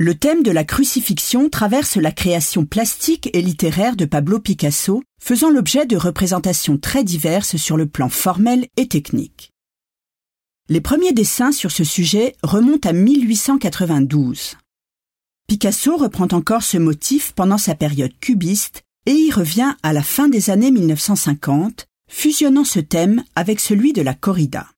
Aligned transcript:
Le 0.00 0.14
thème 0.14 0.44
de 0.44 0.52
la 0.52 0.62
crucifixion 0.62 1.48
traverse 1.48 1.96
la 1.96 2.12
création 2.12 2.64
plastique 2.64 3.30
et 3.32 3.42
littéraire 3.42 3.96
de 3.96 4.04
Pablo 4.04 4.38
Picasso, 4.38 5.02
faisant 5.20 5.50
l'objet 5.50 5.86
de 5.86 5.96
représentations 5.96 6.78
très 6.78 7.02
diverses 7.02 7.56
sur 7.56 7.76
le 7.76 7.88
plan 7.88 8.08
formel 8.08 8.68
et 8.76 8.86
technique. 8.86 9.50
Les 10.68 10.80
premiers 10.80 11.12
dessins 11.12 11.50
sur 11.50 11.72
ce 11.72 11.82
sujet 11.82 12.36
remontent 12.44 12.88
à 12.88 12.92
1892. 12.92 14.56
Picasso 15.48 15.96
reprend 15.96 16.28
encore 16.30 16.62
ce 16.62 16.78
motif 16.78 17.32
pendant 17.32 17.58
sa 17.58 17.74
période 17.74 18.16
cubiste 18.20 18.82
et 19.06 19.14
y 19.14 19.32
revient 19.32 19.74
à 19.82 19.92
la 19.92 20.04
fin 20.04 20.28
des 20.28 20.50
années 20.50 20.70
1950, 20.70 21.88
fusionnant 22.08 22.64
ce 22.64 22.78
thème 22.78 23.24
avec 23.34 23.58
celui 23.58 23.92
de 23.92 24.02
la 24.02 24.14
corrida. 24.14 24.68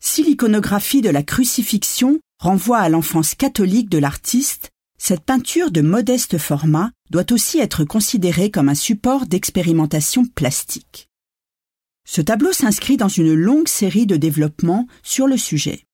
Si 0.00 0.24
l'iconographie 0.24 1.00
de 1.00 1.10
la 1.10 1.22
crucifixion 1.22 2.18
renvoie 2.42 2.78
à 2.78 2.88
l'enfance 2.88 3.36
catholique 3.36 3.88
de 3.88 3.98
l'artiste, 3.98 4.70
cette 4.98 5.20
peinture 5.20 5.70
de 5.70 5.80
modeste 5.80 6.38
format 6.38 6.90
doit 7.08 7.30
aussi 7.30 7.60
être 7.60 7.84
considérée 7.84 8.50
comme 8.50 8.68
un 8.68 8.74
support 8.74 9.26
d'expérimentation 9.26 10.24
plastique. 10.26 11.08
Ce 12.04 12.20
tableau 12.20 12.52
s'inscrit 12.52 12.96
dans 12.96 13.08
une 13.08 13.32
longue 13.32 13.68
série 13.68 14.06
de 14.06 14.16
développements 14.16 14.88
sur 15.04 15.28
le 15.28 15.36
sujet. 15.36 15.84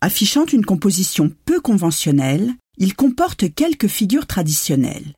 Affichant 0.00 0.46
une 0.46 0.64
composition 0.64 1.30
peu 1.44 1.60
conventionnelle, 1.60 2.54
il 2.78 2.94
comporte 2.94 3.54
quelques 3.54 3.88
figures 3.88 4.26
traditionnelles. 4.26 5.12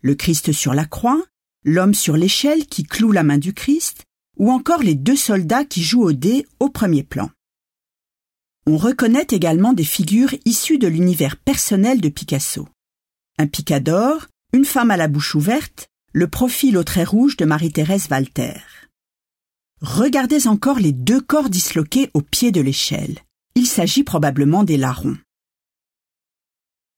Le 0.00 0.14
Christ 0.14 0.50
sur 0.52 0.72
la 0.72 0.86
croix, 0.86 1.22
l'homme 1.62 1.94
sur 1.94 2.16
l'échelle 2.16 2.64
qui 2.66 2.84
cloue 2.84 3.12
la 3.12 3.22
main 3.22 3.36
du 3.36 3.52
Christ, 3.52 4.04
ou 4.38 4.50
encore 4.50 4.82
les 4.82 4.94
deux 4.94 5.16
soldats 5.16 5.66
qui 5.66 5.82
jouent 5.82 6.04
au 6.04 6.12
dé 6.14 6.46
au 6.58 6.70
premier 6.70 7.02
plan. 7.02 7.28
On 8.68 8.78
reconnaît 8.78 9.28
également 9.30 9.72
des 9.72 9.84
figures 9.84 10.34
issues 10.44 10.78
de 10.78 10.88
l'univers 10.88 11.36
personnel 11.36 12.00
de 12.00 12.08
Picasso. 12.08 12.68
Un 13.38 13.46
picador, 13.46 14.26
une 14.52 14.64
femme 14.64 14.90
à 14.90 14.96
la 14.96 15.06
bouche 15.06 15.36
ouverte, 15.36 15.86
le 16.12 16.26
profil 16.26 16.76
au 16.76 16.82
trait 16.82 17.04
rouge 17.04 17.36
de 17.36 17.44
Marie-Thérèse 17.44 18.08
Walter. 18.10 18.54
Regardez 19.80 20.48
encore 20.48 20.80
les 20.80 20.90
deux 20.90 21.20
corps 21.20 21.48
disloqués 21.48 22.10
au 22.12 22.22
pied 22.22 22.50
de 22.50 22.60
l'échelle. 22.60 23.20
Il 23.54 23.66
s'agit 23.66 24.02
probablement 24.02 24.64
des 24.64 24.78
larrons. 24.78 25.16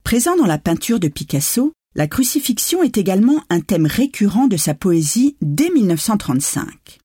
Présent 0.04 0.36
dans 0.36 0.46
la 0.46 0.58
peinture 0.58 1.00
de 1.00 1.08
Picasso, 1.08 1.74
la 1.94 2.06
crucifixion 2.06 2.82
est 2.82 2.96
également 2.96 3.44
un 3.50 3.60
thème 3.60 3.86
récurrent 3.86 4.46
de 4.46 4.56
sa 4.56 4.72
poésie 4.72 5.36
dès 5.42 5.68
1935 5.68 6.98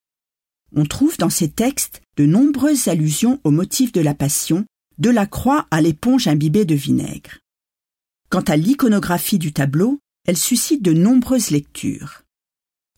on 0.74 0.84
trouve 0.84 1.16
dans 1.18 1.30
ces 1.30 1.50
textes 1.50 2.02
de 2.16 2.26
nombreuses 2.26 2.88
allusions 2.88 3.40
au 3.44 3.50
motif 3.50 3.92
de 3.92 4.00
la 4.00 4.14
passion, 4.14 4.64
de 4.98 5.10
la 5.10 5.26
croix 5.26 5.66
à 5.70 5.80
l'éponge 5.80 6.28
imbibée 6.28 6.64
de 6.64 6.74
vinaigre. 6.74 7.38
Quant 8.28 8.42
à 8.42 8.56
l'iconographie 8.56 9.38
du 9.38 9.52
tableau, 9.52 9.98
elle 10.26 10.36
suscite 10.36 10.82
de 10.82 10.92
nombreuses 10.92 11.50
lectures. 11.50 12.22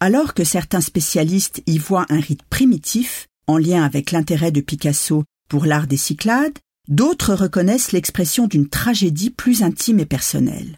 Alors 0.01 0.35
que 0.35 0.45
certains 0.45 0.81
spécialistes 0.81 1.63
y 1.67 1.79
voient 1.79 2.07
un 2.11 2.21
rite 2.21 2.43
primitif, 2.45 3.27
en 3.47 3.59
lien 3.59 3.83
avec 3.83 4.13
l'intérêt 4.13 4.53
de 4.53 4.61
Picasso 4.61 5.25
pour 5.49 5.67
l'art 5.67 5.87
des 5.87 5.97
Cyclades, 5.97 6.59
d'autres 6.89 7.35
reconnaissent 7.35 7.93
l'expression 7.93 8.47
d'une 8.47 8.69
tragédie 8.69 9.31
plus 9.31 9.63
intime 9.63 10.01
et 10.01 10.07
personnelle. 10.07 10.77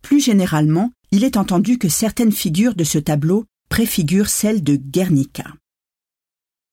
Plus 0.00 0.20
généralement, 0.20 0.92
il 1.12 1.24
est 1.24 1.36
entendu 1.36 1.78
que 1.78 1.88
certaines 1.88 2.32
figures 2.32 2.74
de 2.74 2.84
ce 2.84 2.98
tableau 2.98 3.44
préfigurent 3.68 4.30
celles 4.30 4.62
de 4.62 4.76
Guernica. 4.76 5.44